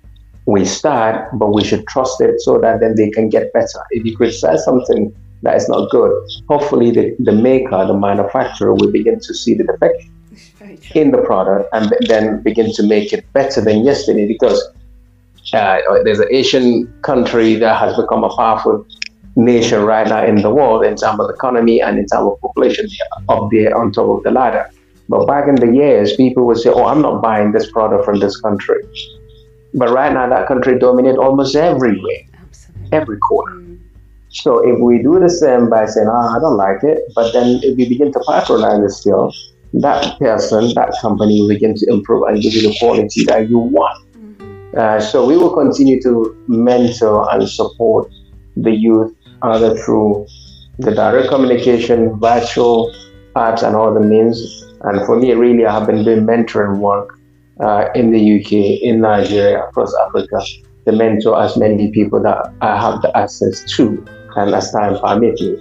[0.46, 3.80] we start, but we should trust it so that then they can get better.
[3.90, 6.12] If you criticize something that is not good,
[6.48, 10.04] hopefully the, the maker, the manufacturer will begin to see the defect
[10.94, 14.62] in the product and then begin to make it better than yesterday because
[15.52, 18.86] uh, there's an Asian country that has become a powerful
[19.36, 22.86] nation right now in the world in terms of economy and in terms of population
[23.28, 24.70] up there on top of the ladder.
[25.08, 28.20] But back in the years, people would say, "Oh, I'm not buying this product from
[28.20, 28.82] this country."
[29.74, 32.92] But right now, that country dominates almost everywhere, Absolutely.
[32.92, 33.56] every corner.
[33.56, 33.78] Mm.
[34.28, 37.32] So if we do the same by saying, "Ah, oh, I don't like it," but
[37.32, 39.32] then if we begin to patronize it still,
[39.74, 43.58] that person, that company will begin to improve and give you the quality that you
[43.58, 44.04] want.
[44.16, 44.78] Mm-hmm.
[44.78, 48.10] Uh, so we will continue to mentor and support
[48.56, 50.26] the youth either through
[50.78, 52.94] the direct communication, virtual
[53.36, 54.64] apps, and all the means.
[54.82, 57.18] And for me, really, I have been doing mentoring work
[57.60, 60.40] uh, in the UK, in Nigeria, across Africa,
[60.86, 64.04] to mentor as many people that I have the access to
[64.36, 65.56] and as time permits me.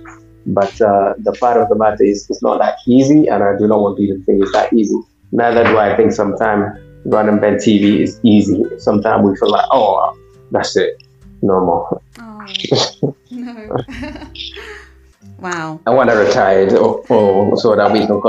[0.47, 3.67] But uh, the part of the matter is it's not that easy, and I do
[3.67, 4.95] not want people to think it's that easy.
[5.31, 8.63] Neither do I think sometimes running Ben TV is easy.
[8.77, 10.17] Sometimes we feel like, oh,
[10.51, 11.01] that's it,
[11.41, 12.01] no more.
[12.19, 13.77] Oh, no.
[15.39, 15.79] wow.
[15.87, 18.21] I want to retire so that we can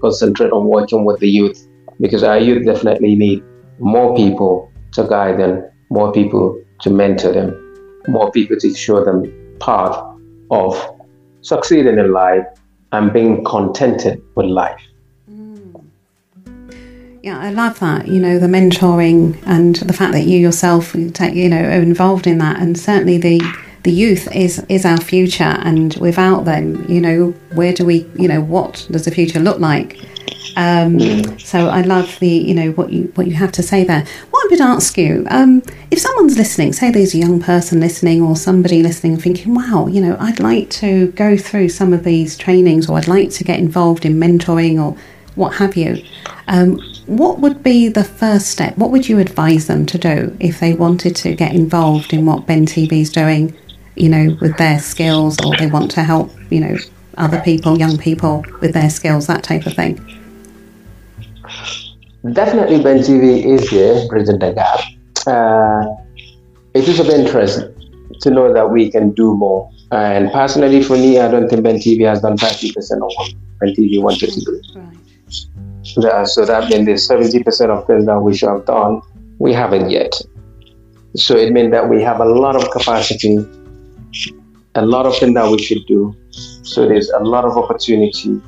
[0.00, 1.66] concentrate on working with the youth
[2.00, 3.42] because our youth definitely need
[3.78, 9.24] more people to guide them, more people to mentor them, more people to show them
[9.60, 9.96] path
[10.50, 11.00] of
[11.42, 12.44] succeeding in life
[12.92, 14.80] and being contented with life.
[15.30, 15.84] Mm.
[17.22, 18.08] Yeah, I love that.
[18.08, 22.38] You know, the mentoring and the fact that you yourself, you know, are involved in
[22.38, 23.40] that, and certainly the
[23.82, 25.56] the youth is is our future.
[25.62, 29.58] And without them, you know, where do we, you know, what does the future look
[29.58, 29.98] like?
[30.56, 34.04] Um, so I love the you know what you what you have to say there.
[34.30, 38.22] What I would ask you, um, if someone's listening, say there's a young person listening
[38.22, 42.38] or somebody listening thinking, wow, you know, I'd like to go through some of these
[42.38, 44.98] trainings or I'd like to get involved in mentoring or
[45.34, 46.02] what have you.
[46.48, 48.76] Um, what would be the first step?
[48.78, 52.46] What would you advise them to do if they wanted to get involved in what
[52.46, 53.54] Ben TV is doing,
[53.94, 56.76] you know, with their skills or they want to help, you know,
[57.18, 60.15] other people, young people with their skills, that type of thing?
[62.32, 64.80] Definitely, Ben TV is here, bridging the gap.
[65.26, 65.94] Uh,
[66.74, 67.60] it is of interest
[68.20, 69.70] to know that we can do more.
[69.92, 73.74] And personally, for me, I don't think Ben TV has done 50% of what Ben
[73.74, 74.62] TV wanted to do.
[74.74, 76.26] Right.
[76.26, 79.02] so that means the 70% of things that we should have done,
[79.38, 80.12] we haven't yet.
[81.14, 83.38] So it means that we have a lot of capacity,
[84.74, 86.14] a lot of things that we should do.
[86.62, 88.40] So there's a lot of opportunity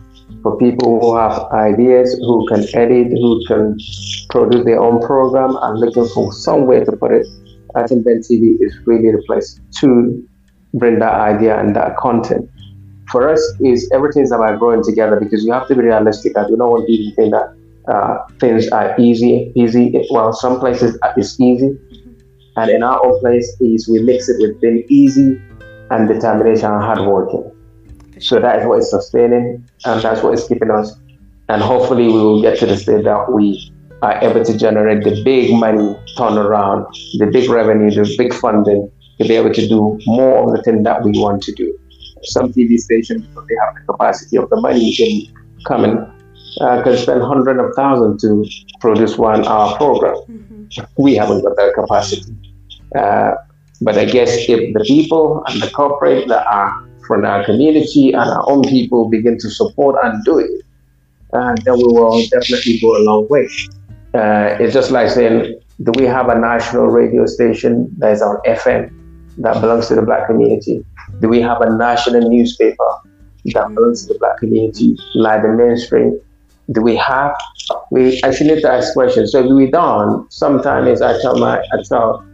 [0.42, 3.78] for people who have ideas, who can edit, who can
[4.30, 7.26] produce their own program, and looking for somewhere to put it.
[7.74, 10.26] I think Ben TV is really the place to
[10.74, 12.48] bring that idea and that content.
[13.10, 16.36] For us, is everything's about growing together because you have to be realistic.
[16.36, 20.06] I do not want people to think that uh, things are easy, easy.
[20.10, 21.78] Well, some places it's easy,
[22.56, 25.40] and in our own place is we mix it with being easy
[25.90, 27.50] and determination and hard working.
[28.20, 30.98] So that is what is sustaining, and that's what is keeping us.
[31.48, 35.22] And hopefully, we will get to the state that we are able to generate the
[35.24, 36.86] big money turnaround,
[37.18, 40.82] the big revenue, the big funding to be able to do more of the thing
[40.84, 41.76] that we want to do.
[42.22, 45.96] Some TV stations, they have the capacity of the money in coming,
[46.60, 48.44] uh, can spend hundreds of thousands to
[48.80, 50.14] produce one hour program.
[50.14, 51.02] Mm-hmm.
[51.02, 52.32] We haven't got that capacity.
[52.96, 53.32] Uh,
[53.80, 58.30] but I guess if the people and the corporate that are from our community and
[58.30, 60.62] our own people begin to support and do it,
[61.32, 63.48] uh, then we will definitely go a long way.
[64.14, 68.36] Uh, it's just like saying, do we have a national radio station that is on
[68.46, 68.92] FM
[69.38, 70.84] that belongs to the black community?
[71.20, 72.88] Do we have a national newspaper
[73.46, 76.20] that belongs to the black community, like the mainstream?
[76.72, 77.34] Do we have?
[77.90, 79.32] We actually need to ask questions.
[79.32, 82.27] So if we don't, sometimes I tell my I tell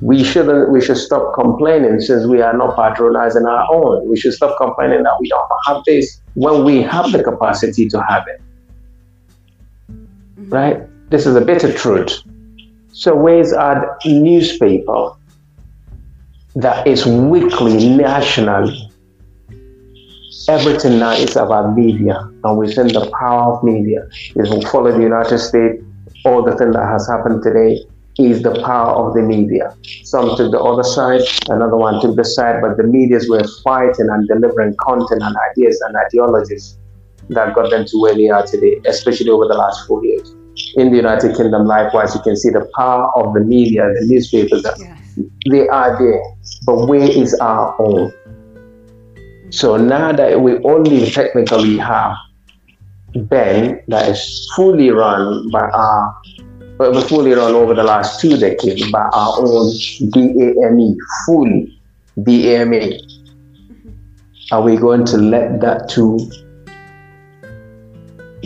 [0.00, 4.08] we shouldn't we should stop complaining since we are not patronizing our own.
[4.08, 8.02] We should stop complaining that we don't have this when we have the capacity to
[8.02, 8.40] have it.
[9.90, 10.50] Mm-hmm.
[10.50, 11.10] Right?
[11.10, 12.22] This is a bitter truth.
[12.92, 15.12] So where's our newspaper
[16.56, 18.90] that is weekly, nationally?
[20.48, 24.08] Everything now is about media, and seen the power of media.
[24.34, 25.82] If we follow the United States,
[26.24, 27.84] all the thing that has happened today,
[28.18, 29.74] is the power of the media.
[30.04, 34.08] Some took the other side, another one took the side, but the medias were fighting
[34.10, 36.78] and delivering content and ideas and ideologies
[37.30, 40.34] that got them to where they are today, especially over the last four years.
[40.76, 44.64] In the United Kingdom, likewise, you can see the power of the media, the newspapers,
[44.64, 45.18] yes.
[45.48, 46.20] they are there.
[46.66, 48.12] But where is our own?
[49.50, 52.16] So now that we only technically have
[53.14, 56.16] Ben that is fully run by our
[56.78, 59.72] but we fully run over the last two decades by our own
[60.12, 61.78] BAME, fully
[62.20, 63.00] BAME.
[63.00, 63.90] Mm-hmm.
[64.52, 66.18] Are we going to let that too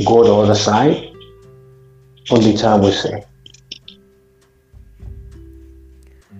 [0.07, 1.12] go the other side?
[2.30, 3.22] Only time will say.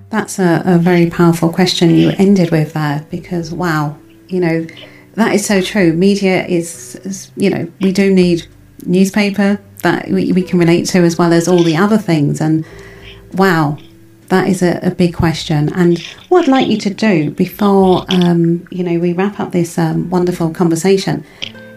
[0.09, 3.97] That's a, a very powerful question you ended with there because, wow,
[4.29, 4.67] you know,
[5.15, 5.93] that is so true.
[5.93, 8.47] Media is, is you know, we do need
[8.85, 12.41] newspaper, that we, we can relate to as well as all the other things.
[12.41, 12.65] And
[13.33, 13.79] wow,
[14.29, 15.73] that is a, a, big question.
[15.75, 19.79] And what I'd like you to do before um, you know we wrap up this
[19.79, 21.25] um, wonderful conversation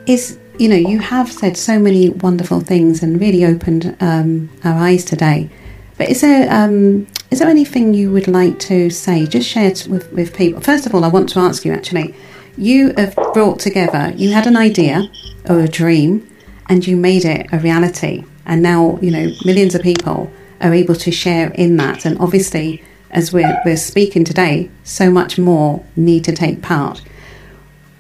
[0.06, 4.76] is you know you have said so many wonderful things and really opened um, our
[4.76, 5.50] eyes today.
[5.98, 9.26] But is there um, is there anything you would like to say?
[9.26, 10.62] Just share it with, with people.
[10.62, 12.16] First of all, I want to ask you actually.
[12.58, 14.14] You have brought together.
[14.16, 15.12] You had an idea
[15.50, 16.26] or a dream
[16.68, 18.24] and you made it a reality.
[18.46, 22.06] And now, you know, millions of people are able to share in that.
[22.06, 27.02] And obviously, as we're, we're speaking today, so much more need to take part.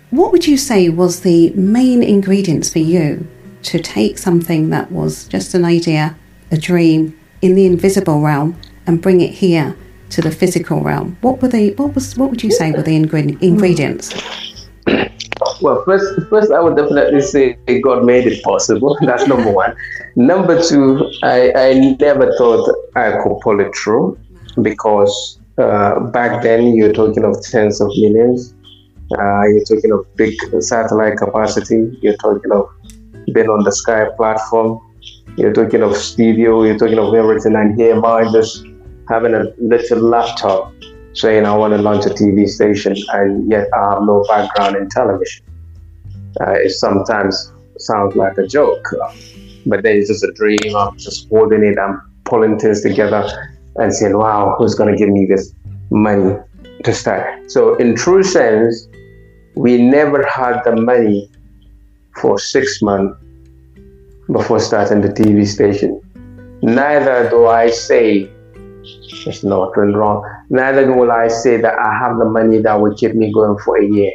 [0.09, 3.28] What would you say was the main ingredients for you
[3.63, 6.16] to take something that was just an idea,
[6.51, 9.76] a dream in the invisible realm, and bring it here
[10.11, 11.18] to the physical realm?
[11.22, 14.13] What were the what was what would you say were the ingredients?
[15.62, 18.97] Well, first, first I would definitely say God made it possible.
[19.01, 19.76] That's number one.
[20.16, 24.18] Number two, I, I never thought I could pull it through
[24.62, 28.53] because uh, back then you're talking of tens of millions.
[29.18, 31.97] Uh, you're talking of big satellite capacity.
[32.01, 32.70] You're talking of
[33.34, 34.80] being on the Sky platform.
[35.38, 36.64] You're talking of studio.
[36.64, 37.56] You're talking of everything.
[37.56, 38.66] And here am just
[39.10, 40.74] having a little laptop
[41.16, 44.89] saying I want to launch a TV station and yet I have no background in
[44.89, 45.45] television.
[46.41, 48.86] Uh, it sometimes sounds like a joke,
[49.66, 53.26] but then it's just a dream of just holding it and pulling things together
[53.78, 55.53] and saying, wow, who's going to give me this
[55.89, 56.36] money
[56.84, 57.49] to start?
[57.49, 58.88] So, in true sense,
[59.55, 61.30] we never had the money
[62.22, 63.18] for six months
[64.32, 66.01] before starting the TV station.
[66.61, 68.30] Neither do I say
[68.84, 70.24] it's not wrong.
[70.50, 73.78] Neither will I say that I have the money that will keep me going for
[73.78, 74.12] a year.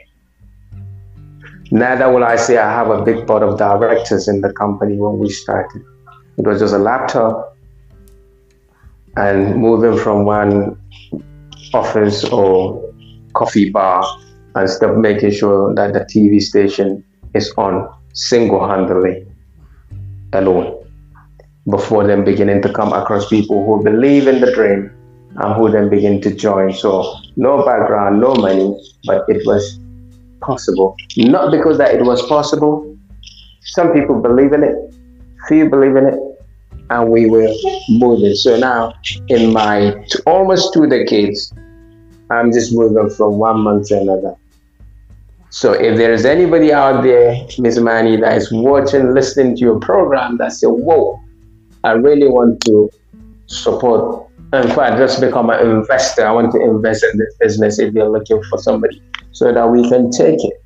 [1.72, 5.18] Neither will I say I have a big board of directors in the company when
[5.18, 5.83] we started.
[6.37, 7.57] It was just a laptop
[9.16, 10.81] and moving from one
[11.74, 12.93] office or
[13.35, 14.05] coffee bar
[14.55, 17.05] and stuff, making sure that the TV station
[17.35, 19.26] is on single handedly
[20.33, 20.76] alone
[21.68, 24.91] before then beginning to come across people who believe in the dream
[25.37, 26.72] and who then begin to join.
[26.72, 29.78] So no background, no money, but it was
[30.41, 30.97] possible.
[31.16, 32.97] Not because that it was possible.
[33.62, 34.76] Some people believe in it,
[35.49, 36.18] few believe in it,
[36.91, 37.49] and we were
[37.89, 38.35] moving.
[38.35, 38.95] So now,
[39.28, 41.53] in my t- almost two decades,
[42.31, 44.35] I'm just moving from one month to another.
[45.51, 49.81] So if there is anybody out there, Miss Imani, that is watching, listening to your
[49.81, 51.20] program, that say, "Whoa,
[51.83, 52.91] I really want to
[53.47, 56.26] support." In fact, just become an investor.
[56.26, 57.78] I want to invest in this business.
[57.78, 60.61] If you're looking for somebody, so that we can take it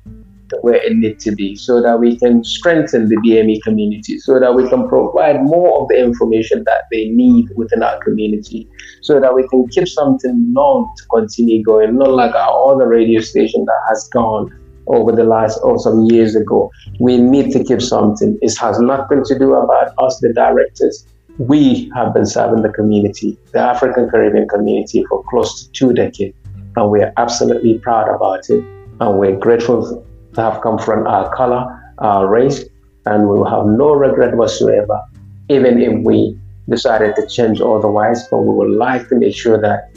[0.61, 4.53] where it needs to be so that we can strengthen the BME community, so that
[4.53, 8.67] we can provide more of the information that they need within our community,
[9.01, 13.21] so that we can keep something long to continue going, not like our other radio
[13.21, 14.51] station that has gone
[14.87, 16.71] over the last or some years ago.
[16.99, 18.37] We need to keep something.
[18.41, 21.07] It has nothing to do about us, the directors.
[21.37, 26.37] We have been serving the community, the African Caribbean community, for close to two decades,
[26.77, 28.63] and we are absolutely proud about it.
[29.01, 32.63] And we're grateful to have come from our color, our race,
[33.05, 35.01] and we will have no regret whatsoever,
[35.49, 38.25] even if we decided to change otherwise.
[38.29, 39.89] But we would like to make sure that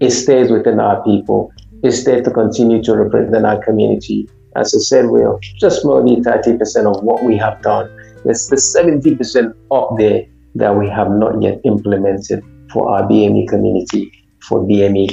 [0.00, 4.26] it stays within our people, it stays to continue to represent our community.
[4.56, 7.94] As I said, we're just only 30% of what we have done.
[8.24, 10.24] There's the 70% up there
[10.54, 12.42] that we have not yet implemented
[12.72, 15.08] for our BME community, for BME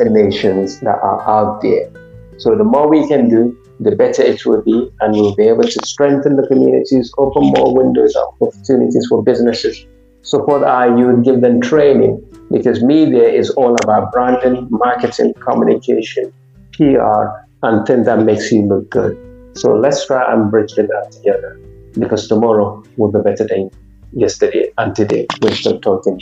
[0.00, 1.90] nations that are out there.
[2.38, 5.64] So the more we can do, the better it will be, and we'll be able
[5.64, 9.86] to strengthen the communities, open more windows of opportunities for businesses,
[10.22, 16.32] support our youth, give them training, because media is all about branding, marketing, communication,
[16.72, 17.26] PR,
[17.62, 19.16] and things that makes you look good.
[19.54, 21.60] So let's try and bridge the gap together,
[21.98, 23.70] because tomorrow will be better than
[24.14, 25.26] yesterday and today.
[25.42, 26.20] We're still talking,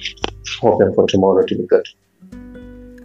[0.61, 1.87] hoping for tomorrow to be good.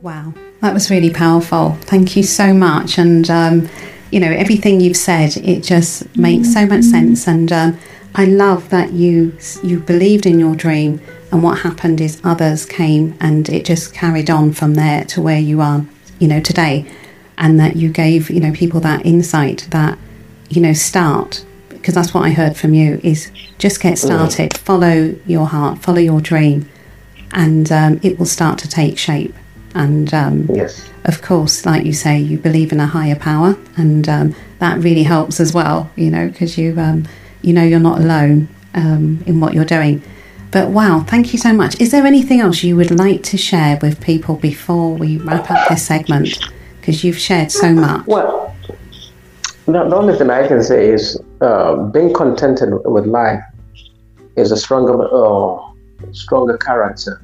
[0.02, 1.72] Wow, that was really powerful.
[1.82, 3.30] Thank you so much, and.
[3.30, 3.70] Um,
[4.12, 7.78] you know everything you've said it just makes so much sense and um,
[8.16, 13.16] i love that you you believed in your dream and what happened is others came
[13.20, 15.86] and it just carried on from there to where you are
[16.20, 16.90] you know today
[17.38, 19.98] and that you gave you know people that insight that
[20.50, 21.46] you know start
[21.88, 26.00] because that's what i heard from you is just get started follow your heart follow
[26.00, 26.70] your dream
[27.32, 29.34] and um, it will start to take shape
[29.74, 30.90] and um, Yes.
[31.06, 35.04] of course, like you say, you believe in a higher power, and um, that really
[35.04, 35.92] helps as well.
[35.96, 37.08] You know, because you um,
[37.44, 40.02] you know you're not alone um, in what you're doing.
[40.50, 41.80] But wow, thank you so much.
[41.80, 45.70] Is there anything else you would like to share with people before we wrap up
[45.70, 46.40] this segment?
[46.80, 48.08] Because you've shared so much.
[48.08, 48.56] Well,
[49.68, 53.42] the only thing I can say is uh, being contented with life
[54.36, 55.58] is a stronger, uh,
[56.12, 57.22] stronger character.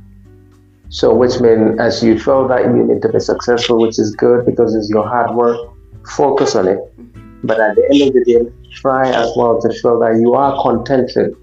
[0.90, 4.46] So, which means as you feel that you need to be successful, which is good
[4.46, 5.58] because it's your hard work,
[6.16, 6.80] focus on it.
[7.44, 10.62] But at the end of the day, try as well to show that you are
[10.62, 11.36] contented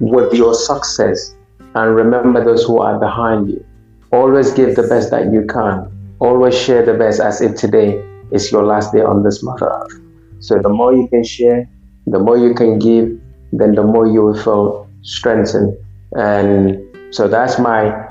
[0.00, 1.36] with your success
[1.74, 3.64] and remember those who are behind you.
[4.12, 5.90] Always give the best that you can.
[6.18, 9.92] Always share the best as if today is your last day on this earth.
[10.40, 11.68] So the more you can share,
[12.06, 13.20] the more you can give,
[13.52, 15.76] then the more you will feel strengthened.
[16.12, 16.80] And
[17.14, 18.08] so that's my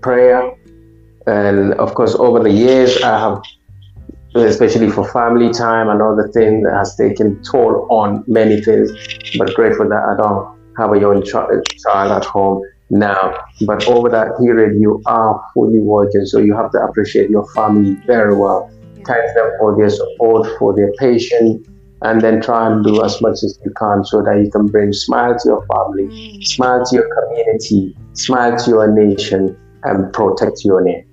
[0.00, 0.54] prayer.
[1.26, 3.42] And of course, over the years, I have,
[4.34, 8.92] especially for family time and other things, that has taken toll on many things.
[9.36, 13.36] But grateful that I don't have a young child, child at home now.
[13.66, 17.94] But over that period, you are fully working, so you have to appreciate your family
[18.06, 18.70] very well.
[19.04, 21.66] Thank them for their support, for their patience,
[22.02, 24.92] and then try and do as much as you can so that you can bring
[24.92, 26.46] smile to your family, mm.
[26.46, 31.04] smile to your community, smile to your nation, and protect your name.